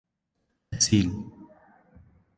[0.73, 1.21] أسيل